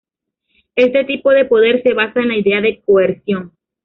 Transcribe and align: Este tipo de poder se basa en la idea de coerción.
Este 0.75 1.03
tipo 1.05 1.29
de 1.29 1.45
poder 1.45 1.83
se 1.83 1.93
basa 1.93 2.21
en 2.21 2.29
la 2.29 2.35
idea 2.39 2.59
de 2.59 2.81
coerción. 2.83 3.51